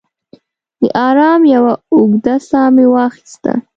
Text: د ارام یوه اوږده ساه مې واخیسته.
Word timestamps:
د 0.81 0.83
ارام 1.09 1.41
یوه 1.55 1.73
اوږده 1.93 2.35
ساه 2.49 2.69
مې 2.75 2.85
واخیسته. 2.93 3.53